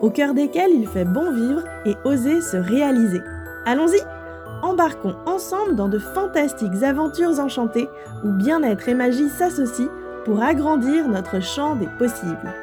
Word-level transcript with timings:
au 0.00 0.10
cœur 0.10 0.34
desquels 0.34 0.72
il 0.72 0.86
fait 0.86 1.04
bon 1.04 1.32
vivre 1.32 1.62
et 1.84 1.94
oser 2.04 2.40
se 2.40 2.56
réaliser. 2.56 3.20
Allons-y 3.64 4.00
Embarquons 4.62 5.16
ensemble 5.26 5.76
dans 5.76 5.88
de 5.88 5.98
fantastiques 5.98 6.82
aventures 6.82 7.38
enchantées 7.38 7.88
où 8.24 8.32
bien-être 8.32 8.88
et 8.88 8.94
magie 8.94 9.28
s'associent 9.28 9.90
pour 10.24 10.42
agrandir 10.42 11.08
notre 11.08 11.40
champ 11.40 11.76
des 11.76 11.88
possibles. 11.98 12.54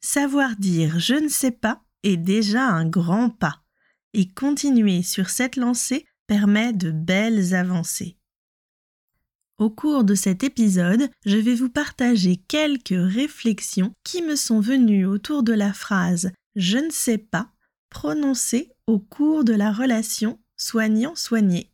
Savoir 0.00 0.56
dire 0.58 0.98
je 0.98 1.14
ne 1.14 1.28
sais 1.28 1.52
pas 1.52 1.80
est 2.02 2.16
déjà 2.16 2.64
un 2.64 2.86
grand 2.86 3.30
pas, 3.30 3.62
et 4.12 4.28
continuer 4.28 5.02
sur 5.02 5.30
cette 5.30 5.56
lancée 5.56 6.04
permet 6.26 6.72
de 6.72 6.90
belles 6.90 7.54
avancées. 7.54 8.18
Au 9.62 9.70
cours 9.70 10.02
de 10.02 10.16
cet 10.16 10.42
épisode, 10.42 11.08
je 11.24 11.36
vais 11.36 11.54
vous 11.54 11.68
partager 11.68 12.34
quelques 12.48 12.96
réflexions 12.96 13.92
qui 14.02 14.20
me 14.20 14.34
sont 14.34 14.58
venues 14.58 15.06
autour 15.06 15.44
de 15.44 15.52
la 15.52 15.72
phrase 15.72 16.32
Je 16.56 16.78
ne 16.78 16.90
sais 16.90 17.16
pas 17.16 17.48
prononcée 17.88 18.72
au 18.88 18.98
cours 18.98 19.44
de 19.44 19.52
la 19.52 19.70
relation 19.70 20.40
soignant-soigné. 20.56 21.70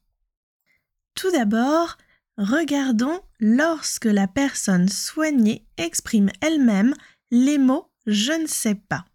Tout 1.14 1.30
d'abord, 1.30 1.96
regardons 2.36 3.20
lorsque 3.40 4.04
la 4.04 4.28
personne 4.28 4.90
soignée 4.90 5.64
exprime 5.78 6.28
elle-même 6.42 6.94
les 7.30 7.56
mots 7.56 7.88
je 8.06 8.32
ne 8.32 8.46
sais 8.46 8.74
pas. 8.74 9.06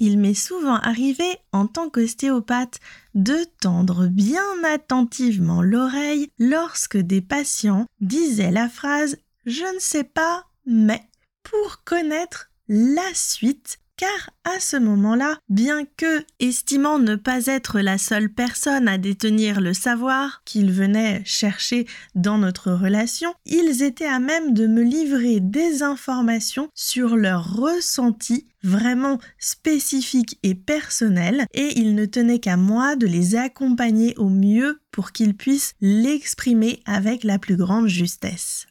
Il 0.00 0.18
m'est 0.18 0.34
souvent 0.34 0.76
arrivé, 0.76 1.24
en 1.52 1.66
tant 1.66 1.88
qu'ostéopathe, 1.88 2.80
de 3.14 3.36
tendre 3.60 4.06
bien 4.06 4.42
attentivement 4.64 5.62
l'oreille 5.62 6.28
lorsque 6.38 6.96
des 6.96 7.20
patients 7.20 7.86
disaient 8.00 8.50
la 8.50 8.68
phrase 8.68 9.18
Je 9.46 9.64
ne 9.74 9.78
sais 9.78 10.04
pas, 10.04 10.46
mais 10.66 11.02
pour 11.42 11.84
connaître 11.84 12.50
la 12.68 13.14
suite 13.14 13.78
car 14.04 14.30
à 14.44 14.60
ce 14.60 14.76
moment-là, 14.76 15.38
bien 15.48 15.86
que, 15.96 16.24
estimant 16.38 16.98
ne 16.98 17.16
pas 17.16 17.46
être 17.46 17.80
la 17.80 17.96
seule 17.96 18.28
personne 18.28 18.86
à 18.86 18.98
détenir 18.98 19.62
le 19.62 19.72
savoir 19.72 20.42
qu'ils 20.44 20.72
venaient 20.72 21.22
chercher 21.24 21.86
dans 22.14 22.36
notre 22.36 22.72
relation, 22.72 23.32
ils 23.46 23.82
étaient 23.82 24.04
à 24.04 24.18
même 24.18 24.52
de 24.52 24.66
me 24.66 24.82
livrer 24.82 25.40
des 25.40 25.82
informations 25.82 26.68
sur 26.74 27.16
leurs 27.16 27.56
ressentis 27.56 28.46
vraiment 28.62 29.18
spécifiques 29.38 30.38
et 30.42 30.54
personnels, 30.54 31.46
et 31.54 31.78
il 31.78 31.94
ne 31.94 32.04
tenait 32.04 32.40
qu'à 32.40 32.58
moi 32.58 32.96
de 32.96 33.06
les 33.06 33.36
accompagner 33.36 34.14
au 34.18 34.28
mieux 34.28 34.80
pour 34.90 35.12
qu'ils 35.12 35.34
puissent 35.34 35.72
l'exprimer 35.80 36.82
avec 36.84 37.24
la 37.24 37.38
plus 37.38 37.56
grande 37.56 37.88
justesse. 37.88 38.66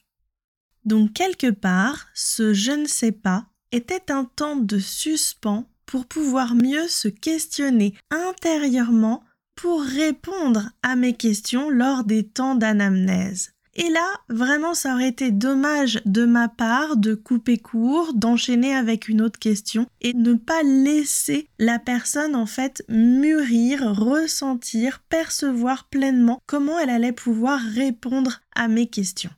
Donc 0.86 1.14
quelque 1.14 1.50
part, 1.50 2.08
ce 2.14 2.54
je 2.54 2.72
ne 2.72 2.86
sais 2.86 3.14
pas 3.14 3.48
était 3.74 4.12
un 4.12 4.24
temps 4.24 4.56
de 4.56 4.80
suspens 4.80 5.66
pour 5.86 6.06
pouvoir 6.06 6.56
mieux 6.56 6.88
se 6.88 7.08
questionner 7.08 7.94
intérieurement 8.10 9.24
pour 9.56 9.82
répondre 9.82 10.70
à 10.82 10.96
mes 10.96 11.14
questions 11.14 11.70
lors 11.70 12.04
des 12.04 12.24
temps 12.24 12.56
d'anamnèse. 12.56 13.54
Et 13.76 13.90
là, 13.90 14.08
vraiment, 14.30 14.76
ça 14.76 14.94
aurait 14.94 15.08
été 15.08 15.32
dommage 15.32 16.00
de 16.06 16.26
ma 16.26 16.48
part 16.48 16.96
de 16.96 17.16
couper 17.16 17.58
court, 17.58 18.14
d'enchaîner 18.14 18.76
avec 18.76 19.08
une 19.08 19.22
autre 19.22 19.40
question 19.40 19.88
et 20.02 20.14
ne 20.14 20.36
pas 20.36 20.62
laisser 20.62 21.48
la 21.58 21.80
personne 21.80 22.36
en 22.36 22.46
fait 22.46 22.84
mûrir, 22.88 23.82
ressentir, 23.96 25.00
percevoir 25.10 25.86
pleinement 25.90 26.40
comment 26.46 26.78
elle 26.78 26.92
allait 26.92 27.12
pouvoir 27.12 27.60
répondre 27.60 28.42
à 28.56 28.68
mes 28.68 28.86
questions. 28.86 29.32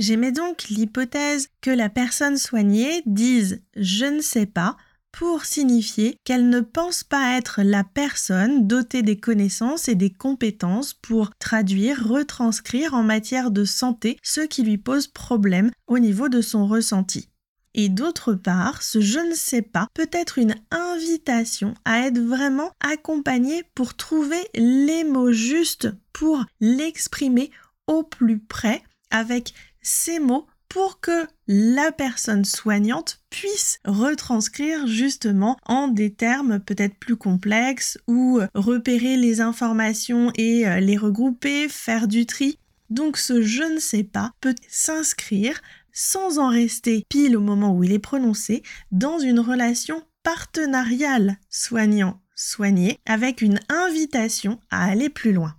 J'aimais 0.00 0.32
donc 0.32 0.64
l'hypothèse 0.70 1.48
que 1.60 1.70
la 1.70 1.90
personne 1.90 2.38
soignée 2.38 3.02
dise 3.04 3.60
je 3.76 4.06
ne 4.06 4.22
sais 4.22 4.46
pas 4.46 4.78
pour 5.12 5.44
signifier 5.44 6.16
qu'elle 6.24 6.48
ne 6.48 6.60
pense 6.60 7.04
pas 7.04 7.36
être 7.36 7.60
la 7.62 7.84
personne 7.84 8.66
dotée 8.66 9.02
des 9.02 9.18
connaissances 9.20 9.88
et 9.88 9.94
des 9.94 10.08
compétences 10.08 10.94
pour 10.94 11.36
traduire, 11.38 12.08
retranscrire 12.08 12.94
en 12.94 13.02
matière 13.02 13.50
de 13.50 13.66
santé 13.66 14.16
ce 14.22 14.40
qui 14.40 14.62
lui 14.62 14.78
pose 14.78 15.06
problème 15.06 15.70
au 15.86 15.98
niveau 15.98 16.30
de 16.30 16.40
son 16.40 16.66
ressenti. 16.66 17.28
Et 17.74 17.90
d'autre 17.90 18.32
part, 18.32 18.82
ce 18.82 19.02
je 19.02 19.18
ne 19.18 19.34
sais 19.34 19.60
pas 19.60 19.86
peut 19.92 20.08
être 20.12 20.38
une 20.38 20.54
invitation 20.70 21.74
à 21.84 22.06
être 22.06 22.20
vraiment 22.20 22.72
accompagné 22.80 23.64
pour 23.74 23.94
trouver 23.94 24.40
les 24.54 25.04
mots 25.04 25.32
justes 25.32 25.90
pour 26.14 26.42
l'exprimer 26.58 27.50
au 27.86 28.02
plus 28.02 28.38
près 28.38 28.82
avec 29.10 29.52
ces 29.82 30.18
mots 30.18 30.46
pour 30.68 31.00
que 31.00 31.26
la 31.48 31.90
personne 31.90 32.44
soignante 32.44 33.20
puisse 33.28 33.80
retranscrire 33.84 34.86
justement 34.86 35.58
en 35.66 35.88
des 35.88 36.14
termes 36.14 36.60
peut-être 36.60 36.94
plus 36.94 37.16
complexes 37.16 37.98
ou 38.06 38.40
repérer 38.54 39.16
les 39.16 39.40
informations 39.40 40.32
et 40.36 40.66
euh, 40.66 40.78
les 40.78 40.96
regrouper, 40.96 41.68
faire 41.68 42.06
du 42.06 42.24
tri. 42.24 42.58
Donc 42.88 43.16
ce 43.16 43.42
je 43.42 43.64
ne 43.64 43.80
sais 43.80 44.04
pas 44.04 44.32
peut 44.40 44.54
s'inscrire 44.68 45.60
sans 45.92 46.38
en 46.38 46.48
rester 46.48 47.04
pile 47.08 47.36
au 47.36 47.40
moment 47.40 47.74
où 47.74 47.82
il 47.82 47.92
est 47.92 47.98
prononcé 47.98 48.62
dans 48.92 49.18
une 49.18 49.40
relation 49.40 50.02
partenariale 50.22 51.36
soignant-soigné 51.48 52.98
avec 53.06 53.42
une 53.42 53.58
invitation 53.68 54.60
à 54.70 54.84
aller 54.84 55.08
plus 55.08 55.32
loin. 55.32 55.56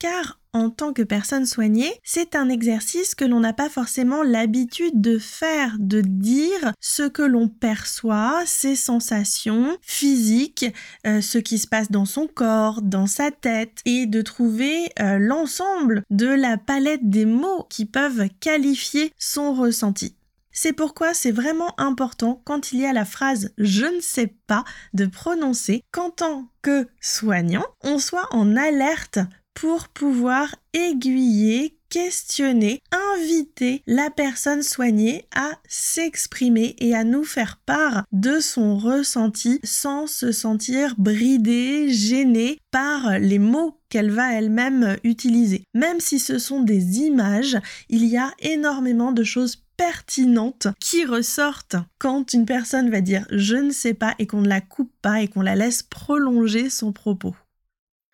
Car 0.00 0.40
en 0.54 0.70
tant 0.70 0.92
que 0.92 1.02
personne 1.02 1.44
soignée, 1.44 1.92
c'est 2.04 2.36
un 2.36 2.48
exercice 2.48 3.14
que 3.14 3.24
l'on 3.24 3.40
n'a 3.40 3.52
pas 3.52 3.68
forcément 3.68 4.22
l'habitude 4.22 5.00
de 5.00 5.18
faire, 5.18 5.76
de 5.80 6.00
dire 6.00 6.72
ce 6.80 7.02
que 7.02 7.22
l'on 7.22 7.48
perçoit, 7.48 8.42
ses 8.46 8.76
sensations 8.76 9.76
physiques, 9.82 10.66
euh, 11.06 11.20
ce 11.20 11.38
qui 11.38 11.58
se 11.58 11.66
passe 11.66 11.90
dans 11.90 12.06
son 12.06 12.28
corps, 12.28 12.80
dans 12.82 13.08
sa 13.08 13.32
tête, 13.32 13.80
et 13.84 14.06
de 14.06 14.22
trouver 14.22 14.88
euh, 15.00 15.18
l'ensemble 15.18 16.04
de 16.10 16.28
la 16.28 16.56
palette 16.56 17.10
des 17.10 17.26
mots 17.26 17.66
qui 17.68 17.84
peuvent 17.84 18.28
qualifier 18.40 19.12
son 19.18 19.54
ressenti. 19.54 20.14
C'est 20.56 20.72
pourquoi 20.72 21.14
c'est 21.14 21.32
vraiment 21.32 21.78
important 21.80 22.40
quand 22.44 22.72
il 22.72 22.78
y 22.78 22.86
a 22.86 22.92
la 22.92 23.04
phrase 23.04 23.50
je 23.58 23.86
ne 23.86 24.00
sais 24.00 24.32
pas 24.46 24.62
de 24.92 25.04
prononcer 25.04 25.82
qu'en 25.90 26.10
tant 26.10 26.48
que 26.62 26.86
soignant, 27.00 27.66
on 27.82 27.98
soit 27.98 28.28
en 28.30 28.56
alerte 28.56 29.18
pour 29.54 29.88
pouvoir 29.88 30.54
aiguiller, 30.72 31.78
questionner, 31.88 32.80
inviter 33.14 33.82
la 33.86 34.10
personne 34.10 34.62
soignée 34.62 35.26
à 35.34 35.52
s'exprimer 35.68 36.74
et 36.80 36.94
à 36.94 37.04
nous 37.04 37.24
faire 37.24 37.60
part 37.64 38.04
de 38.10 38.40
son 38.40 38.76
ressenti 38.76 39.60
sans 39.62 40.08
se 40.08 40.32
sentir 40.32 40.94
bridée, 40.98 41.88
gênée 41.90 42.58
par 42.72 43.18
les 43.20 43.38
mots 43.38 43.78
qu'elle 43.88 44.10
va 44.10 44.32
elle-même 44.32 44.96
utiliser. 45.04 45.62
Même 45.72 46.00
si 46.00 46.18
ce 46.18 46.38
sont 46.38 46.62
des 46.62 46.98
images, 46.98 47.56
il 47.88 48.04
y 48.06 48.16
a 48.16 48.32
énormément 48.40 49.12
de 49.12 49.22
choses 49.22 49.62
pertinentes 49.76 50.68
qui 50.80 51.04
ressortent 51.04 51.76
quand 51.98 52.32
une 52.32 52.46
personne 52.46 52.90
va 52.90 53.00
dire 53.00 53.26
je 53.30 53.56
ne 53.56 53.70
sais 53.70 53.94
pas 53.94 54.14
et 54.18 54.26
qu'on 54.26 54.40
ne 54.40 54.48
la 54.48 54.60
coupe 54.60 54.92
pas 55.02 55.22
et 55.22 55.28
qu'on 55.28 55.42
la 55.42 55.56
laisse 55.56 55.82
prolonger 55.82 56.70
son 56.70 56.92
propos. 56.92 57.34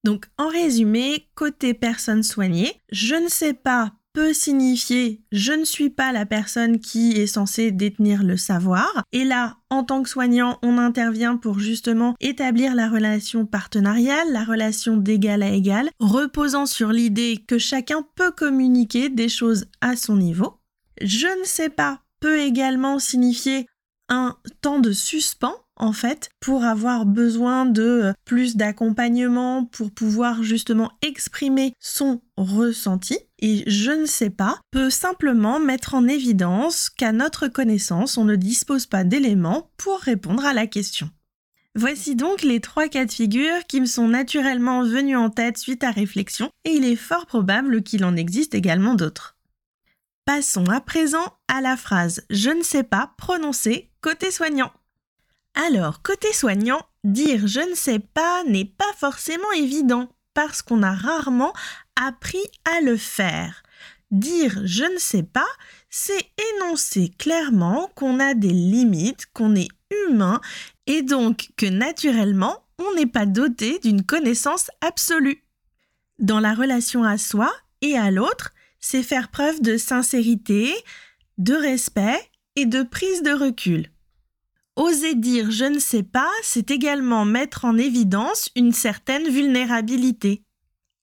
Donc 0.05 0.27
en 0.39 0.49
résumé, 0.49 1.27
côté 1.35 1.75
personne 1.75 2.23
soignée, 2.23 2.75
je 2.91 3.15
ne 3.15 3.29
sais 3.29 3.55
pas 3.55 3.93
peut 4.13 4.33
signifier 4.33 5.23
je 5.31 5.53
ne 5.53 5.65
suis 5.65 5.91
pas 5.91 6.13
la 6.13 6.27
personne 6.27 6.81
qui 6.81 7.13
est 7.13 7.27
censée 7.27 7.71
détenir 7.71 8.23
le 8.23 8.37
savoir. 8.37 9.05
Et 9.13 9.25
là, 9.25 9.59
en 9.71 9.85
tant 9.85 10.03
que 10.03 10.09
soignant, 10.09 10.59
on 10.63 10.79
intervient 10.79 11.37
pour 11.37 11.61
justement 11.61 12.15
établir 12.21 12.75
la 12.75 12.89
relation 12.89 13.47
partenariale, 13.47 14.33
la 14.33 14.45
relation 14.45 14.97
d'égal 14.97 15.43
à 15.43 15.51
égal, 15.51 15.91
reposant 16.01 16.67
sur 16.67 16.91
l'idée 16.91 17.45
que 17.47 17.59
chacun 17.59 18.05
peut 18.17 18.33
communiquer 18.33 19.09
des 19.09 19.29
choses 19.29 19.67
à 19.81 19.97
son 19.97 20.17
niveau. 20.17 20.57
Je 21.01 21.29
ne 21.41 21.45
sais 21.45 21.71
pas 21.71 22.01
peut 22.21 22.41
également 22.41 22.99
signifier 22.99 23.67
un 24.11 24.37
temps 24.61 24.79
de 24.79 24.93
suspens 24.93 25.57
en 25.81 25.93
fait, 25.93 26.31
pour 26.41 26.63
avoir 26.65 27.07
besoin 27.07 27.67
de 27.67 27.83
euh, 27.83 28.13
plus 28.25 28.57
d'accompagnement, 28.57 29.65
pour 29.65 29.91
pouvoir 29.91 30.43
justement 30.43 30.93
exprimer 31.03 31.73
son 31.81 32.21
ressenti. 32.37 33.19
Et 33.41 33.65
je 33.67 33.91
ne 33.91 34.07
sais 34.07 34.31
pas 34.31 34.61
peut 34.71 34.91
simplement 34.91 35.59
mettre 35.59 35.95
en 35.95 36.07
évidence 36.07 36.91
qu'à 36.91 37.13
notre 37.13 37.49
connaissance, 37.49 38.19
on 38.19 38.25
ne 38.25 38.37
dispose 38.37 38.87
pas 38.87 39.05
d'éléments 39.05 39.71
pour 39.79 39.99
répondre 39.99 40.45
à 40.45 40.53
la 40.53 40.67
question. 40.67 41.11
Voici 41.75 42.17
donc 42.17 42.43
les 42.43 42.61
trois 42.61 42.89
cas 42.89 43.07
de 43.07 43.13
figure 43.13 43.65
qui 43.67 43.81
me 43.81 43.87
sont 43.87 44.09
naturellement 44.09 44.83
venus 44.83 45.17
en 45.17 45.31
tête 45.31 45.57
suite 45.57 45.85
à 45.85 45.91
réflexion, 45.91 46.51
et 46.65 46.73
il 46.73 46.85
est 46.85 46.97
fort 46.97 47.27
probable 47.27 47.83
qu'il 47.83 48.05
en 48.05 48.17
existe 48.17 48.55
également 48.55 48.95
d'autres. 48.95 49.39
Passons 50.27 50.69
à 50.69 50.81
présent 50.81 51.35
à 51.49 51.61
la 51.61 51.77
phrase 51.77 52.23
Je 52.29 52.51
ne 52.51 52.63
sais 52.63 52.83
pas 52.83 53.15
prononcer 53.17 53.91
côté 54.01 54.31
soignant. 54.31 54.73
Alors, 55.55 56.03
côté 56.03 56.33
soignant, 56.33 56.81
dire 57.05 57.47
je 57.47 57.61
ne 57.61 57.75
sais 57.75 57.99
pas 57.99 58.45
n'est 58.45 58.65
pas 58.65 58.93
forcément 58.97 59.51
évident 59.53 60.09
parce 60.35 60.63
qu'on 60.63 60.83
a 60.83 60.93
rarement 60.93 61.53
appris 61.97 62.43
à 62.65 62.81
le 62.81 62.97
faire. 62.97 63.63
Dire 64.11 64.61
je 64.65 64.85
ne 64.85 64.99
sais 64.99 65.23
pas, 65.23 65.49
c'est 65.89 66.31
énoncer 66.57 67.11
clairement 67.19 67.91
qu'on 67.95 68.21
a 68.21 68.35
des 68.35 68.53
limites, 68.53 69.27
qu'on 69.33 69.55
est 69.55 69.69
humain 70.09 70.41
et 70.87 71.03
donc 71.03 71.51
que 71.57 71.67
naturellement, 71.67 72.65
on 72.79 72.95
n'est 72.95 73.07
pas 73.07 73.27
doté 73.27 73.79
d'une 73.81 74.05
connaissance 74.05 74.71
absolue. 74.81 75.45
Dans 76.19 76.41
la 76.41 76.55
relation 76.55 77.05
à 77.05 77.19
soi 77.19 77.53
et 77.83 77.97
à 77.97 78.11
l'autre, 78.11 78.53
c'est 78.79 79.03
faire 79.03 79.29
preuve 79.29 79.61
de 79.61 79.77
sincérité, 79.77 80.73
de 81.39 81.55
respect 81.55 82.21
et 82.57 82.67
de 82.67 82.83
prise 82.83 83.23
de 83.23 83.33
recul. 83.33 83.91
Oser 84.81 85.15
dire 85.15 85.51
je 85.51 85.67
ne 85.67 85.79
sais 85.79 86.03
pas, 86.03 86.31
c'est 86.43 86.71
également 86.71 87.27
mettre 87.27 87.67
en 87.67 87.77
évidence 87.77 88.49
une 88.57 88.73
certaine 88.73 89.29
vulnérabilité. 89.29 90.43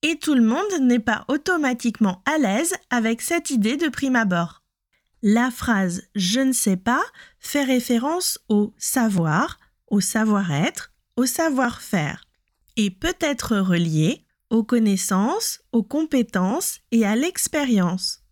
Et 0.01 0.17
tout 0.17 0.33
le 0.33 0.41
monde 0.41 0.81
n'est 0.81 0.97
pas 0.97 1.25
automatiquement 1.27 2.23
à 2.25 2.39
l'aise 2.39 2.73
avec 2.89 3.21
cette 3.21 3.51
idée 3.51 3.77
de 3.77 3.87
prime 3.89 4.15
abord. 4.15 4.63
La 5.21 5.51
phrase 5.51 6.01
je 6.15 6.39
ne 6.39 6.53
sais 6.53 6.75
pas 6.75 7.03
fait 7.39 7.63
référence 7.63 8.39
au 8.49 8.73
savoir, 8.79 9.59
au 9.91 10.01
savoir-être, 10.01 10.91
au 11.15 11.27
savoir-faire 11.27 12.25
et 12.77 12.89
peut 12.89 13.17
être 13.19 13.57
reliée 13.57 14.25
aux 14.49 14.63
connaissances, 14.63 15.59
aux 15.71 15.83
compétences 15.83 16.79
et 16.89 17.05
à 17.05 17.15
l'expérience. 17.15 18.23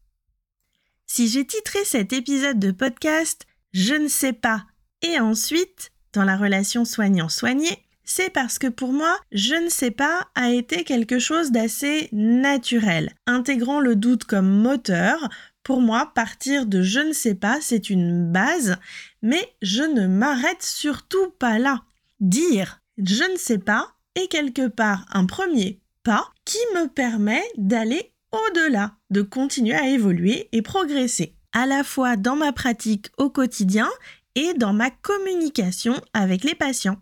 Si 1.06 1.28
j'ai 1.28 1.46
titré 1.46 1.86
cet 1.86 2.14
épisode 2.14 2.58
de 2.58 2.72
podcast 2.72 3.46
Je 3.74 3.94
ne 3.94 4.08
sais 4.08 4.34
pas 4.34 4.66
et 5.06 5.20
ensuite 5.20 5.92
dans 6.14 6.24
la 6.24 6.38
relation 6.38 6.86
soignant-soigné, 6.86 7.86
c'est 8.04 8.30
parce 8.30 8.60
que 8.60 8.68
pour 8.68 8.94
moi, 8.94 9.20
je 9.32 9.56
ne 9.56 9.70
sais 9.70 9.92
pas 9.92 10.28
a 10.36 10.52
été 10.52 10.84
quelque 10.84 11.20
chose 11.20 11.52
d'assez 11.52 12.10
naturel, 12.12 13.14
intégrant 13.26 13.80
le 13.80 13.96
doute 13.96 14.24
comme 14.24 14.50
moteur. 14.50 15.30
Pour 15.64 15.82
moi, 15.82 16.12
partir 16.14 16.66
de 16.68 16.82
je 16.82 17.00
ne 17.00 17.14
sais 17.14 17.36
pas, 17.36 17.58
c'est 17.62 17.90
une 17.90 18.32
base, 18.32 18.78
mais 19.22 19.50
je 19.62 19.84
ne 19.84 20.08
m'arrête 20.08 20.62
surtout 20.62 21.30
pas 21.40 21.58
là. 21.60 21.84
Dire 22.20 22.82
je 22.98 23.30
ne 23.30 23.38
sais 23.38 23.58
pas 23.58 23.90
est 24.16 24.28
quelque 24.28 24.68
part 24.68 25.06
un 25.12 25.26
premier 25.26 25.82
pas 26.04 26.32
qui 26.46 26.60
me 26.76 26.88
permet 26.88 27.44
d'aller 27.58 28.14
au-delà, 28.32 28.94
de 29.10 29.22
continuer 29.22 29.74
à 29.74 29.90
évoluer 29.90 30.48
et 30.52 30.62
progresser, 30.62 31.36
à 31.52 31.66
la 31.66 31.84
fois 31.84 32.16
dans 32.16 32.36
ma 32.36 32.54
pratique 32.54 33.08
au 33.18 33.30
quotidien 33.30 33.90
et 34.36 34.54
dans 34.54 34.74
ma 34.74 34.90
communication 34.90 36.00
avec 36.14 36.44
les 36.44 36.56
patients. 36.56 36.98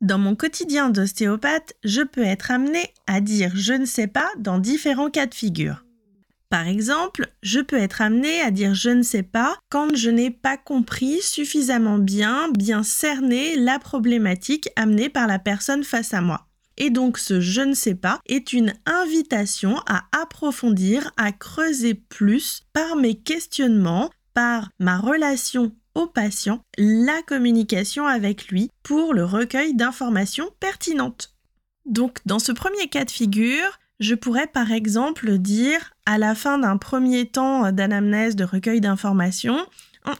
Dans 0.00 0.18
mon 0.18 0.34
quotidien 0.34 0.88
d'ostéopathe, 0.88 1.74
je 1.84 2.00
peux 2.00 2.24
être 2.24 2.50
amené 2.50 2.92
à 3.06 3.20
dire 3.20 3.52
je 3.54 3.74
ne 3.74 3.84
sais 3.84 4.06
pas 4.06 4.28
dans 4.38 4.58
différents 4.58 5.10
cas 5.10 5.26
de 5.26 5.34
figure. 5.34 5.84
Par 6.48 6.66
exemple, 6.66 7.28
je 7.42 7.60
peux 7.60 7.76
être 7.76 8.00
amené 8.00 8.40
à 8.40 8.50
dire 8.50 8.74
je 8.74 8.90
ne 8.90 9.02
sais 9.02 9.22
pas 9.22 9.56
quand 9.68 9.94
je 9.94 10.10
n'ai 10.10 10.30
pas 10.30 10.56
compris 10.56 11.20
suffisamment 11.22 11.98
bien, 11.98 12.50
bien 12.50 12.82
cerné 12.82 13.56
la 13.56 13.78
problématique 13.78 14.68
amenée 14.74 15.10
par 15.10 15.28
la 15.28 15.38
personne 15.38 15.84
face 15.84 16.12
à 16.12 16.22
moi. 16.22 16.46
Et 16.76 16.90
donc 16.90 17.18
ce 17.18 17.40
je 17.40 17.60
ne 17.60 17.74
sais 17.74 17.94
pas 17.94 18.20
est 18.26 18.52
une 18.52 18.72
invitation 18.86 19.76
à 19.86 20.04
approfondir, 20.12 21.12
à 21.18 21.30
creuser 21.30 21.94
plus 21.94 22.62
par 22.72 22.96
mes 22.96 23.14
questionnements, 23.14 24.10
par 24.34 24.70
ma 24.78 24.98
relation 24.98 25.72
au 25.94 26.06
patient 26.06 26.62
la 26.78 27.22
communication 27.22 28.06
avec 28.06 28.48
lui 28.48 28.70
pour 28.82 29.14
le 29.14 29.24
recueil 29.24 29.74
d'informations 29.74 30.50
pertinentes. 30.60 31.34
Donc 31.86 32.18
dans 32.26 32.38
ce 32.38 32.52
premier 32.52 32.88
cas 32.88 33.04
de 33.04 33.10
figure, 33.10 33.78
je 33.98 34.14
pourrais 34.14 34.46
par 34.46 34.72
exemple 34.72 35.38
dire 35.38 35.92
à 36.06 36.18
la 36.18 36.34
fin 36.34 36.58
d'un 36.58 36.76
premier 36.76 37.26
temps 37.26 37.70
d'anamnèse 37.72 38.36
de 38.36 38.44
recueil 38.44 38.80
d'informations, 38.80 39.58
hum, 40.06 40.14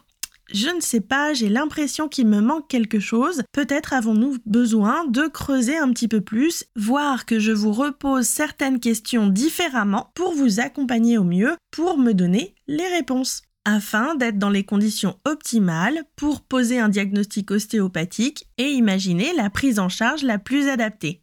je 0.52 0.68
ne 0.68 0.80
sais 0.80 1.00
pas, 1.00 1.32
j'ai 1.32 1.48
l'impression 1.48 2.08
qu'il 2.08 2.26
me 2.26 2.40
manque 2.40 2.68
quelque 2.68 3.00
chose. 3.00 3.42
Peut-être 3.52 3.92
avons-nous 3.92 4.36
besoin 4.46 5.06
de 5.06 5.26
creuser 5.28 5.78
un 5.78 5.90
petit 5.90 6.08
peu 6.08 6.20
plus, 6.20 6.64
voir 6.76 7.24
que 7.24 7.38
je 7.38 7.52
vous 7.52 7.72
repose 7.72 8.26
certaines 8.26 8.80
questions 8.80 9.28
différemment 9.28 10.10
pour 10.14 10.34
vous 10.34 10.60
accompagner 10.60 11.18
au 11.18 11.24
mieux, 11.24 11.56
pour 11.70 11.98
me 11.98 12.12
donner 12.12 12.54
les 12.66 12.88
réponses 12.88 13.42
afin 13.64 14.14
d'être 14.14 14.38
dans 14.38 14.50
les 14.50 14.64
conditions 14.64 15.18
optimales 15.24 16.04
pour 16.16 16.42
poser 16.42 16.78
un 16.78 16.88
diagnostic 16.88 17.50
ostéopathique 17.50 18.48
et 18.58 18.70
imaginer 18.70 19.32
la 19.36 19.50
prise 19.50 19.78
en 19.78 19.88
charge 19.88 20.22
la 20.22 20.38
plus 20.38 20.68
adaptée. 20.68 21.22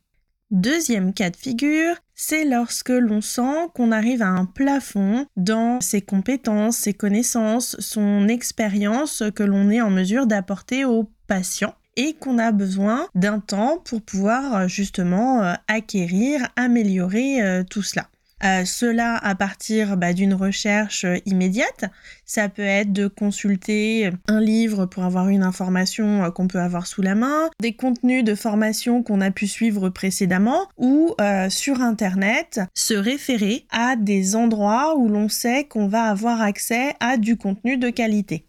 Deuxième 0.49 1.13
cas 1.13 1.29
de 1.29 1.35
figure, 1.35 1.95
c'est 2.15 2.45
lorsque 2.45 2.89
l'on 2.89 3.19
sent 3.19 3.67
qu'on 3.75 3.91
arrive 3.91 4.21
à 4.21 4.29
un 4.29 4.45
plafond 4.45 5.25
dans 5.35 5.81
ses 5.81 6.01
compétences, 6.01 6.77
ses 6.77 6.93
connaissances, 6.93 7.75
son 7.79 8.29
expérience 8.29 9.23
que 9.35 9.43
l'on 9.43 9.69
est 9.69 9.81
en 9.81 9.89
mesure 9.89 10.25
d'apporter 10.25 10.85
au 10.85 11.11
patient 11.27 11.75
et 11.97 12.13
qu'on 12.13 12.37
a 12.37 12.53
besoin 12.53 13.07
d'un 13.13 13.39
temps 13.39 13.79
pour 13.83 14.01
pouvoir 14.01 14.69
justement 14.69 15.43
euh, 15.43 15.53
acquérir, 15.67 16.47
améliorer 16.55 17.41
euh, 17.41 17.63
tout 17.69 17.83
cela. 17.83 18.07
Euh, 18.43 18.65
cela 18.65 19.15
à 19.15 19.33
partir 19.33 19.97
bah, 19.97 20.13
d'une 20.13 20.35
recherche 20.35 21.05
euh, 21.05 21.17
immédiate. 21.25 21.85
Ça 22.25 22.49
peut 22.49 22.61
être 22.61 22.93
de 22.93 23.07
consulter 23.07 24.11
un 24.27 24.39
livre 24.39 24.85
pour 24.85 25.05
avoir 25.05 25.29
une 25.29 25.41
information 25.41 26.23
euh, 26.23 26.29
qu'on 26.29 26.47
peut 26.47 26.59
avoir 26.59 26.85
sous 26.85 27.01
la 27.01 27.15
main, 27.15 27.49
des 27.59 27.73
contenus 27.73 28.23
de 28.23 28.35
formation 28.35 29.01
qu'on 29.01 29.21
a 29.21 29.31
pu 29.31 29.47
suivre 29.47 29.89
précédemment, 29.89 30.67
ou 30.77 31.15
sur 31.49 31.81
Internet, 31.81 32.61
se 32.73 32.93
référer 32.93 33.65
à 33.71 33.95
des 33.95 34.35
endroits 34.35 34.97
où 34.97 35.07
l'on 35.07 35.29
sait 35.29 35.63
qu'on 35.65 35.87
va 35.87 36.03
avoir 36.03 36.41
accès 36.41 36.93
à 36.99 37.17
du 37.17 37.37
contenu 37.37 37.77
de 37.77 37.89
qualité. 37.89 38.45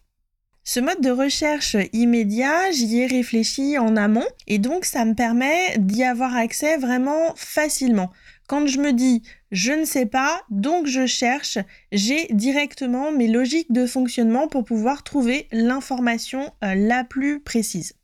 Ce 0.71 0.81
mode 0.81 1.01
de 1.01 1.11
recherche 1.11 1.79
immédiat, 1.95 2.71
j'y 2.73 2.99
ai 2.99 3.07
réfléchi 3.07 3.79
en 3.79 3.97
amont 3.97 4.27
et 4.47 4.59
donc 4.59 4.85
ça 4.85 5.07
me 5.07 5.15
permet 5.15 5.79
d'y 5.79 6.05
avoir 6.05 6.37
accès 6.37 6.77
vraiment 6.77 7.33
facilement. 7.37 8.11
Quand 8.49 8.67
je 8.67 8.81
me 8.81 8.93
dis 8.93 9.23
je 9.51 9.73
ne 9.73 9.85
sais 9.85 10.07
pas, 10.07 10.43
donc 10.51 10.87
je 10.87 11.07
cherche, 11.07 11.59
j'ai 11.93 12.27
directement 12.31 13.13
mes 13.13 13.29
logiques 13.29 13.71
de 13.71 13.87
fonctionnement 13.87 14.49
pour 14.49 14.65
pouvoir 14.65 15.03
trouver 15.05 15.49
l'information 15.53 16.51
euh, 16.65 16.75
la 16.75 17.05
plus 17.05 17.41
précise. 17.41 17.95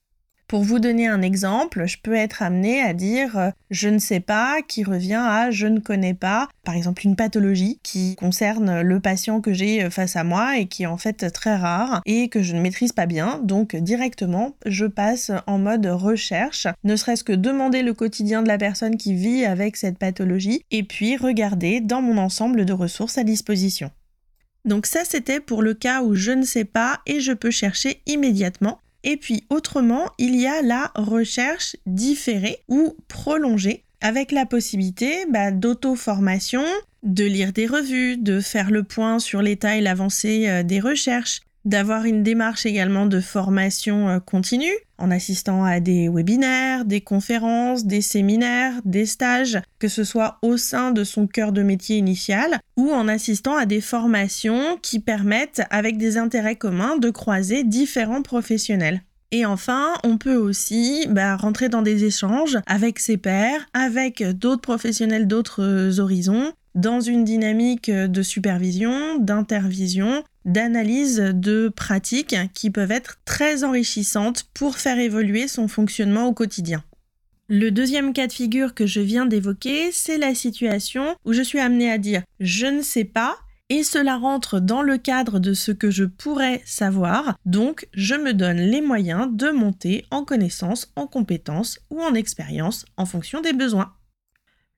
Pour 0.47 0.63
vous 0.63 0.79
donner 0.79 1.07
un 1.07 1.23
exemple, 1.23 1.87
je 1.87 1.97
peux 2.03 2.15
être 2.15 2.43
amené 2.43 2.83
à 2.83 2.93
dire 2.93 3.39
euh, 3.39 3.51
je 3.71 3.89
ne 3.89 3.99
sais 3.99 4.21
pas 4.21 4.61
qui 4.61 4.85
revient 4.85 5.15
à 5.15 5.51
je 5.51 5.67
ne 5.67 5.81
connais 5.81 6.13
pas, 6.13 6.49
par 6.65 6.75
exemple 6.75 7.07
une 7.07 7.17
pathologie 7.17 7.81
qui 7.83 8.15
concerne 8.17 8.83
le 8.83 9.01
patient 9.01 9.41
que 9.41 9.55
j'ai 9.55 9.85
euh, 9.85 9.91
face 9.91 10.17
à 10.17 10.25
moi 10.25 10.59
et 10.59 10.67
qui 10.67 10.83
est 10.83 10.87
en 10.87 10.99
fait 10.99 11.31
très 11.33 11.57
rare 11.57 12.03
et 12.05 12.29
que 12.29 12.43
je 12.43 12.55
ne 12.55 12.61
maîtrise 12.61 12.93
pas 12.93 13.07
bien. 13.07 13.41
Donc 13.43 13.75
directement, 13.75 14.55
je 14.67 14.85
passe 14.85 15.31
en 15.47 15.59
mode 15.59 15.87
recherche, 15.87 16.67
ne 16.85 16.95
serait-ce 16.95 17.25
que 17.25 17.33
demander 17.33 17.83
le 17.83 17.95
quotidien 17.95 18.43
de 18.43 18.49
la 18.49 18.59
personne 18.59 18.99
qui 18.99 19.15
vit 19.15 19.47
avec 19.47 19.77
cette 19.77 19.99
pathologie 19.99 20.63
et 20.71 20.83
puis 20.83 21.17
regarder 21.17 21.81
dans 21.81 22.03
mon 22.03 22.19
ensemble 22.19 22.67
de 22.67 22.73
ressources 22.75 23.17
à 23.17 23.25
disposition. 23.25 23.91
Donc 24.67 24.87
ça 24.87 25.05
c'était 25.05 25.41
pour 25.41 25.63
le 25.63 25.75
cas 25.75 26.03
où 26.03 26.15
je 26.15 26.33
ne 26.33 26.45
sais 26.45 26.65
pas 26.65 27.01
et 27.07 27.21
je 27.21 27.33
peux 27.33 27.51
chercher 27.51 28.01
immédiatement 28.07 28.79
et 29.05 29.17
puis 29.17 29.45
autrement, 29.51 30.11
il 30.19 30.35
y 30.35 30.47
a 30.47 30.63
la 30.63 30.91
recherche 30.97 31.77
différée 31.87 32.59
ou 32.69 32.97
prolongée 33.07 33.85
avec 34.01 34.33
la 34.33 34.47
possibilité 34.47 35.25
bah, 35.31 35.51
d'auto-formation, 35.51 36.65
de 37.03 37.25
lire 37.25 37.53
des 37.53 37.67
revues, 37.67 38.17
de 38.17 38.41
faire 38.41 38.71
le 38.71 38.83
point 38.83 39.19
sur 39.19 39.41
l'état 39.41 39.77
et 39.77 39.81
l'avancée 39.81 40.49
euh, 40.49 40.63
des 40.63 40.81
recherches, 40.81 41.43
d'avoir 41.65 42.05
une 42.05 42.23
démarche 42.23 42.67
également 42.67 43.07
de 43.07 43.21
formation 43.21 44.09
euh, 44.09 44.19
continue 44.19 44.75
en 45.05 45.11
assistant 45.11 45.65
à 45.65 45.81
des 45.81 46.09
webinaires, 46.09 46.87
des 46.87 47.03
conférences, 47.03 47.85
des 47.85 48.01
séminaires, 48.01 48.73
des 48.87 49.05
stages, 49.05 49.61
que 49.79 49.89
ce 49.89 50.03
soit 50.03 50.39
au 50.41 50.57
sein 50.57 50.93
de 50.93 51.05
son 51.05 51.27
cœur 51.27 51.53
de 51.53 51.63
métier 51.63 51.99
initial 51.99 52.59
ou 52.79 52.91
en 52.91 53.07
assistant 53.07 53.55
à 53.55 53.67
des 53.67 53.83
formations 53.83 54.79
qui 54.81 55.01
permettent 55.01 55.63
avec 55.69 55.99
des 55.99 56.17
intérêts 56.17 56.57
communs 56.57 56.97
de 56.97 57.11
croiser 57.11 57.65
différents 57.65 58.23
professionnels. 58.23 59.03
Et 59.31 59.45
enfin, 59.45 59.95
on 60.05 60.17
peut 60.17 60.37
aussi 60.37 61.07
bah, 61.11 61.37
rentrer 61.37 61.69
dans 61.69 61.83
des 61.83 62.05
échanges 62.05 62.59
avec 62.67 62.99
ses 62.99 63.17
pairs, 63.17 63.67
avec 63.75 64.23
d'autres 64.23 64.63
professionnels 64.63 65.27
d'autres 65.27 66.01
horizons, 66.01 66.53
dans 66.75 67.01
une 67.01 67.25
dynamique 67.25 67.91
de 67.91 68.23
supervision, 68.23 69.19
d'intervision, 69.19 70.25
d'analyse 70.45 71.17
de 71.17 71.69
pratiques 71.75 72.37
qui 72.53 72.71
peuvent 72.71 72.91
être 72.91 73.19
très 73.25 73.65
enrichissantes 73.65 74.45
pour 74.55 74.77
faire 74.77 74.99
évoluer 74.99 75.49
son 75.49 75.69
fonctionnement 75.69 76.27
au 76.27 76.33
quotidien. 76.33 76.85
Le 77.49 77.71
deuxième 77.71 78.13
cas 78.15 78.27
de 78.27 78.33
figure 78.33 78.75
que 78.75 78.87
je 78.87 79.01
viens 79.01 79.27
d'évoquer, 79.27 79.93
c'est 79.93 80.19
la 80.19 80.35
situation 80.35 81.15
où 81.25 81.33
je 81.33 81.43
suis 81.43 81.61
amenée 81.61 81.91
à 81.91 81.99
dire 81.99 82.23
je 82.41 82.67
ne 82.67 82.83
sais 82.83 83.05
pas 83.05 83.37
et 83.71 83.83
cela 83.83 84.17
rentre 84.17 84.61
dans 84.61 84.83
le 84.83 84.99
cadre 84.99 85.39
de 85.39 85.55
ce 85.55 85.73
que 85.73 85.91
je 85.91 86.05
pourrais 86.05 86.63
savoir, 86.67 87.37
donc 87.47 87.89
je 87.93 88.15
me 88.15 88.35
donne 88.35 88.59
les 88.59 88.83
moyens 88.83 89.29
de 89.33 89.51
monter 89.51 90.05
en 90.11 90.25
connaissance, 90.25 90.93
en 90.97 91.07
compétences 91.07 91.79
ou 91.91 92.03
en 92.03 92.15
expérience 92.15 92.85
en 92.97 93.07
fonction 93.07 93.41
des 93.41 93.53
besoins. 93.53 93.93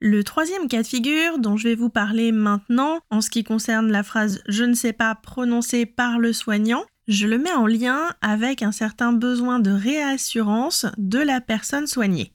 Le 0.00 0.22
troisième 0.24 0.68
cas 0.68 0.82
de 0.82 0.86
figure 0.86 1.38
dont 1.38 1.56
je 1.56 1.68
vais 1.68 1.74
vous 1.74 1.88
parler 1.88 2.30
maintenant, 2.30 3.00
en 3.10 3.22
ce 3.22 3.30
qui 3.30 3.44
concerne 3.44 3.90
la 3.90 4.02
phrase 4.02 4.42
je 4.46 4.62
ne 4.62 4.74
sais 4.74 4.92
pas 4.92 5.14
prononcée 5.14 5.86
par 5.86 6.18
le 6.18 6.34
soignant, 6.34 6.84
je 7.08 7.26
le 7.26 7.38
mets 7.38 7.52
en 7.52 7.66
lien 7.66 8.12
avec 8.20 8.62
un 8.62 8.72
certain 8.72 9.14
besoin 9.14 9.58
de 9.58 9.70
réassurance 9.70 10.84
de 10.98 11.18
la 11.18 11.40
personne 11.40 11.86
soignée. 11.86 12.32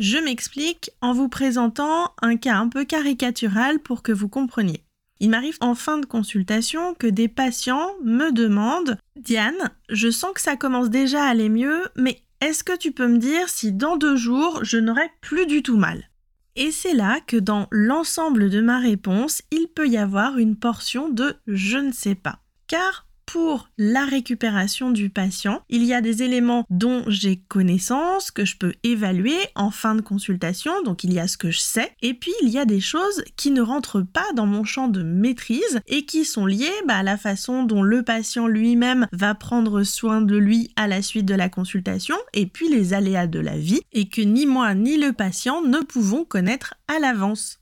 Je 0.00 0.18
m'explique 0.18 0.90
en 1.00 1.12
vous 1.12 1.28
présentant 1.28 2.12
un 2.22 2.36
cas 2.36 2.56
un 2.56 2.68
peu 2.68 2.84
caricatural 2.84 3.78
pour 3.78 4.02
que 4.02 4.12
vous 4.12 4.28
compreniez. 4.28 4.82
Il 5.20 5.30
m'arrive 5.30 5.58
en 5.60 5.76
fin 5.76 5.98
de 5.98 6.06
consultation 6.06 6.94
que 6.94 7.06
des 7.06 7.28
patients 7.28 7.92
me 8.02 8.32
demandent 8.32 8.98
Diane, 9.14 9.70
je 9.88 10.10
sens 10.10 10.32
que 10.34 10.40
ça 10.40 10.56
commence 10.56 10.90
déjà 10.90 11.22
à 11.22 11.28
aller 11.28 11.50
mieux, 11.50 11.84
mais 11.94 12.20
est-ce 12.40 12.64
que 12.64 12.76
tu 12.76 12.90
peux 12.90 13.06
me 13.06 13.18
dire 13.18 13.48
si 13.48 13.72
dans 13.72 13.96
deux 13.96 14.16
jours 14.16 14.64
je 14.64 14.78
n'aurai 14.78 15.08
plus 15.20 15.46
du 15.46 15.62
tout 15.62 15.76
mal? 15.76 16.10
Et 16.56 16.70
c'est 16.70 16.94
là 16.94 17.20
que 17.26 17.36
dans 17.36 17.68
l'ensemble 17.70 18.48
de 18.48 18.62
ma 18.62 18.80
réponse, 18.80 19.42
il 19.50 19.68
peut 19.68 19.88
y 19.88 19.98
avoir 19.98 20.38
une 20.38 20.56
portion 20.56 21.10
de 21.10 21.36
je 21.46 21.76
ne 21.76 21.92
sais 21.92 22.14
pas. 22.14 22.40
Car 22.66 23.05
pour 23.26 23.68
la 23.76 24.04
récupération 24.04 24.90
du 24.90 25.10
patient. 25.10 25.62
Il 25.68 25.84
y 25.84 25.92
a 25.92 26.00
des 26.00 26.22
éléments 26.22 26.64
dont 26.70 27.04
j'ai 27.08 27.36
connaissance, 27.36 28.30
que 28.30 28.44
je 28.44 28.56
peux 28.56 28.74
évaluer 28.82 29.36
en 29.54 29.70
fin 29.70 29.94
de 29.94 30.00
consultation, 30.00 30.72
donc 30.82 31.04
il 31.04 31.12
y 31.12 31.18
a 31.18 31.28
ce 31.28 31.36
que 31.36 31.50
je 31.50 31.58
sais, 31.58 31.92
et 32.02 32.14
puis 32.14 32.32
il 32.42 32.48
y 32.48 32.58
a 32.58 32.64
des 32.64 32.80
choses 32.80 33.24
qui 33.36 33.50
ne 33.50 33.60
rentrent 33.60 34.02
pas 34.02 34.32
dans 34.34 34.46
mon 34.46 34.64
champ 34.64 34.88
de 34.88 35.02
maîtrise 35.02 35.80
et 35.86 36.04
qui 36.06 36.24
sont 36.24 36.46
liées 36.46 36.70
bah, 36.86 36.96
à 36.96 37.02
la 37.02 37.16
façon 37.16 37.64
dont 37.64 37.82
le 37.82 38.02
patient 38.02 38.46
lui-même 38.46 39.06
va 39.12 39.34
prendre 39.34 39.82
soin 39.82 40.20
de 40.20 40.36
lui 40.36 40.70
à 40.76 40.86
la 40.86 41.02
suite 41.02 41.26
de 41.26 41.34
la 41.34 41.48
consultation, 41.48 42.16
et 42.32 42.46
puis 42.46 42.68
les 42.68 42.94
aléas 42.94 43.26
de 43.26 43.40
la 43.40 43.58
vie, 43.58 43.82
et 43.92 44.08
que 44.08 44.22
ni 44.22 44.46
moi 44.46 44.74
ni 44.74 44.96
le 44.96 45.12
patient 45.12 45.62
ne 45.62 45.78
pouvons 45.78 46.24
connaître 46.24 46.74
à 46.88 46.98
l'avance. 46.98 47.58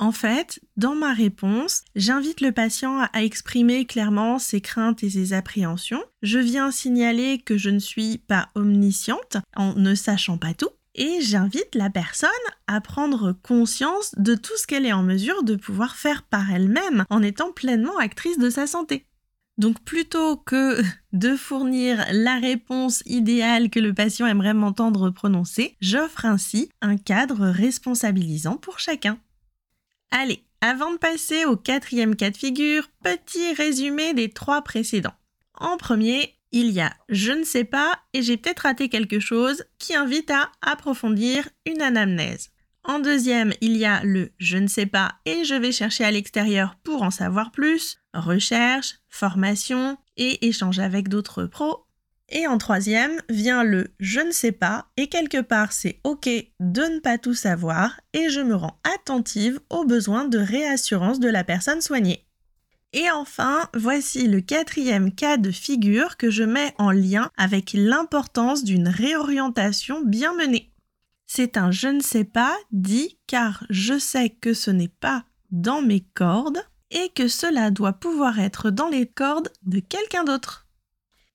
En 0.00 0.12
fait, 0.12 0.60
dans 0.76 0.94
ma 0.94 1.12
réponse, 1.12 1.82
j'invite 1.96 2.40
le 2.40 2.52
patient 2.52 3.00
à 3.12 3.22
exprimer 3.24 3.84
clairement 3.84 4.38
ses 4.38 4.60
craintes 4.60 5.02
et 5.02 5.10
ses 5.10 5.32
appréhensions. 5.32 6.02
Je 6.22 6.38
viens 6.38 6.70
signaler 6.70 7.38
que 7.38 7.58
je 7.58 7.68
ne 7.68 7.80
suis 7.80 8.18
pas 8.18 8.48
omnisciente 8.54 9.38
en 9.56 9.74
ne 9.74 9.96
sachant 9.96 10.38
pas 10.38 10.54
tout. 10.54 10.70
Et 10.94 11.20
j'invite 11.20 11.74
la 11.74 11.90
personne 11.90 12.30
à 12.68 12.80
prendre 12.80 13.32
conscience 13.42 14.14
de 14.16 14.36
tout 14.36 14.56
ce 14.56 14.68
qu'elle 14.68 14.86
est 14.86 14.92
en 14.92 15.02
mesure 15.02 15.42
de 15.42 15.56
pouvoir 15.56 15.96
faire 15.96 16.22
par 16.22 16.52
elle-même 16.52 17.04
en 17.10 17.22
étant 17.22 17.52
pleinement 17.52 17.98
actrice 17.98 18.38
de 18.38 18.50
sa 18.50 18.68
santé. 18.68 19.04
Donc 19.58 19.80
plutôt 19.82 20.36
que 20.36 20.80
de 21.12 21.34
fournir 21.34 22.04
la 22.12 22.36
réponse 22.36 23.02
idéale 23.04 23.68
que 23.68 23.80
le 23.80 23.92
patient 23.92 24.26
aimerait 24.26 24.54
m'entendre 24.54 25.10
prononcer, 25.10 25.76
j'offre 25.80 26.24
ainsi 26.24 26.70
un 26.80 26.96
cadre 26.96 27.46
responsabilisant 27.46 28.56
pour 28.56 28.78
chacun. 28.78 29.18
Allez, 30.10 30.44
avant 30.60 30.92
de 30.92 30.98
passer 30.98 31.44
au 31.44 31.56
quatrième 31.56 32.16
cas 32.16 32.30
de 32.30 32.36
figure, 32.36 32.88
petit 33.02 33.52
résumé 33.54 34.14
des 34.14 34.30
trois 34.30 34.62
précédents. 34.62 35.14
En 35.54 35.76
premier, 35.76 36.34
il 36.50 36.70
y 36.70 36.80
a 36.80 36.94
je 37.08 37.32
ne 37.32 37.44
sais 37.44 37.64
pas 37.64 38.00
et 38.14 38.22
j'ai 38.22 38.36
peut-être 38.36 38.60
raté 38.60 38.88
quelque 38.88 39.20
chose 39.20 39.64
qui 39.78 39.94
invite 39.94 40.30
à 40.30 40.50
approfondir 40.62 41.48
une 41.66 41.82
anamnèse. 41.82 42.50
En 42.84 43.00
deuxième, 43.00 43.52
il 43.60 43.76
y 43.76 43.84
a 43.84 44.02
le 44.02 44.30
je 44.38 44.56
ne 44.56 44.66
sais 44.66 44.86
pas 44.86 45.16
et 45.26 45.44
je 45.44 45.54
vais 45.54 45.72
chercher 45.72 46.04
à 46.04 46.10
l'extérieur 46.10 46.76
pour 46.84 47.02
en 47.02 47.10
savoir 47.10 47.50
plus, 47.50 47.98
recherche, 48.14 48.94
formation 49.08 49.98
et 50.16 50.46
échange 50.48 50.78
avec 50.78 51.08
d'autres 51.08 51.44
pros. 51.44 51.87
Et 52.30 52.46
en 52.46 52.58
troisième 52.58 53.22
vient 53.30 53.64
le 53.64 53.88
je 54.00 54.20
ne 54.20 54.32
sais 54.32 54.52
pas 54.52 54.86
et 54.96 55.08
quelque 55.08 55.40
part 55.40 55.72
c'est 55.72 56.00
ok 56.04 56.28
de 56.60 56.82
ne 56.82 57.00
pas 57.00 57.16
tout 57.16 57.34
savoir 57.34 58.00
et 58.12 58.28
je 58.28 58.40
me 58.40 58.54
rends 58.54 58.78
attentive 58.94 59.60
aux 59.70 59.84
besoins 59.84 60.26
de 60.26 60.38
réassurance 60.38 61.20
de 61.20 61.28
la 61.28 61.42
personne 61.42 61.80
soignée. 61.80 62.26
Et 62.92 63.10
enfin, 63.10 63.68
voici 63.74 64.28
le 64.28 64.40
quatrième 64.40 65.14
cas 65.14 65.36
de 65.36 65.50
figure 65.50 66.16
que 66.16 66.30
je 66.30 66.42
mets 66.42 66.74
en 66.78 66.90
lien 66.90 67.30
avec 67.36 67.72
l'importance 67.74 68.64
d'une 68.64 68.88
réorientation 68.88 70.02
bien 70.02 70.34
menée. 70.34 70.72
C'est 71.26 71.56
un 71.56 71.70
je 71.70 71.88
ne 71.88 72.00
sais 72.00 72.24
pas 72.24 72.56
dit 72.72 73.18
car 73.26 73.64
je 73.68 73.98
sais 73.98 74.30
que 74.30 74.54
ce 74.54 74.70
n'est 74.70 74.88
pas 74.88 75.24
dans 75.50 75.82
mes 75.82 76.00
cordes 76.00 76.62
et 76.90 77.10
que 77.14 77.28
cela 77.28 77.70
doit 77.70 77.92
pouvoir 77.94 78.38
être 78.38 78.70
dans 78.70 78.88
les 78.88 79.06
cordes 79.06 79.50
de 79.64 79.80
quelqu'un 79.80 80.24
d'autre. 80.24 80.67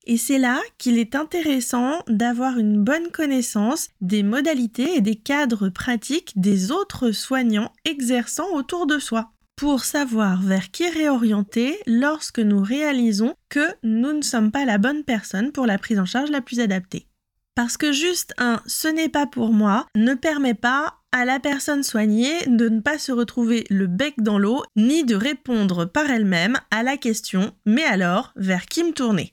Et 0.05 0.17
c'est 0.17 0.37
là 0.37 0.61
qu'il 0.77 0.97
est 0.97 1.15
intéressant 1.15 1.99
d'avoir 2.07 2.57
une 2.57 2.83
bonne 2.83 3.09
connaissance 3.09 3.89
des 4.01 4.21
modalités 4.21 4.95
et 4.95 5.01
des 5.01 5.15
cadres 5.15 5.69
pratiques 5.69 6.33
des 6.35 6.71
autres 6.71 7.11
soignants 7.11 7.71
exerçant 7.85 8.53
autour 8.53 8.85
de 8.85 8.99
soi 8.99 9.31
pour 9.55 9.85
savoir 9.85 10.41
vers 10.41 10.71
qui 10.71 10.89
réorienter 10.89 11.79
lorsque 11.85 12.39
nous 12.39 12.61
réalisons 12.61 13.35
que 13.49 13.65
nous 13.83 14.11
ne 14.11 14.21
sommes 14.21 14.51
pas 14.51 14.65
la 14.65 14.77
bonne 14.77 15.03
personne 15.03 15.51
pour 15.51 15.65
la 15.65 15.77
prise 15.77 15.99
en 15.99 16.05
charge 16.05 16.31
la 16.31 16.41
plus 16.41 16.59
adaptée. 16.59 17.07
Parce 17.55 17.77
que 17.77 17.91
juste 17.91 18.33
un 18.37 18.61
ce 18.65 18.87
n'est 18.87 19.09
pas 19.09 19.27
pour 19.27 19.53
moi 19.53 19.85
ne 19.95 20.15
permet 20.15 20.55
pas 20.55 20.95
à 21.11 21.23
la 21.23 21.39
personne 21.39 21.83
soignée 21.83 22.33
de 22.47 22.67
ne 22.67 22.81
pas 22.81 22.97
se 22.97 23.11
retrouver 23.11 23.65
le 23.69 23.85
bec 23.85 24.15
dans 24.17 24.39
l'eau 24.39 24.63
ni 24.75 25.05
de 25.05 25.15
répondre 25.15 25.85
par 25.85 26.09
elle-même 26.09 26.57
à 26.71 26.81
la 26.81 26.97
question 26.97 27.53
mais 27.65 27.83
alors 27.83 28.33
vers 28.35 28.65
qui 28.65 28.83
me 28.83 28.91
tourner? 28.91 29.32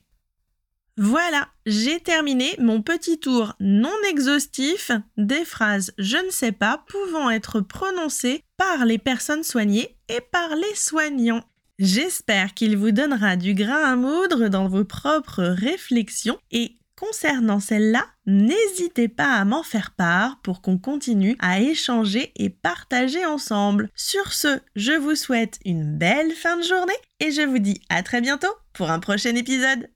Voilà, 0.97 1.47
j'ai 1.65 1.99
terminé 1.99 2.53
mon 2.59 2.81
petit 2.81 3.19
tour 3.19 3.53
non 3.59 3.95
exhaustif 4.09 4.91
des 5.17 5.45
phrases 5.45 5.93
je 5.97 6.17
ne 6.17 6.31
sais 6.31 6.51
pas 6.51 6.83
pouvant 6.87 7.29
être 7.29 7.61
prononcées 7.61 8.43
par 8.57 8.85
les 8.85 8.97
personnes 8.97 9.43
soignées 9.43 9.97
et 10.09 10.21
par 10.21 10.55
les 10.55 10.75
soignants. 10.75 11.43
J'espère 11.79 12.53
qu'il 12.53 12.77
vous 12.77 12.91
donnera 12.91 13.37
du 13.37 13.53
grain 13.53 13.83
à 13.83 13.95
moudre 13.95 14.49
dans 14.49 14.67
vos 14.67 14.85
propres 14.85 15.43
réflexions 15.43 16.37
et 16.51 16.77
concernant 16.95 17.59
celle-là, 17.59 18.05
n'hésitez 18.27 19.07
pas 19.07 19.33
à 19.33 19.45
m'en 19.45 19.63
faire 19.63 19.91
part 19.97 20.39
pour 20.43 20.61
qu'on 20.61 20.77
continue 20.77 21.35
à 21.39 21.59
échanger 21.59 22.31
et 22.35 22.51
partager 22.51 23.25
ensemble. 23.25 23.89
Sur 23.95 24.33
ce, 24.33 24.59
je 24.75 24.91
vous 24.91 25.15
souhaite 25.15 25.57
une 25.65 25.97
belle 25.97 26.33
fin 26.33 26.57
de 26.57 26.63
journée 26.63 26.93
et 27.19 27.31
je 27.31 27.41
vous 27.41 27.57
dis 27.57 27.81
à 27.89 28.03
très 28.03 28.21
bientôt 28.21 28.53
pour 28.73 28.91
un 28.91 28.99
prochain 28.99 29.35
épisode. 29.35 29.89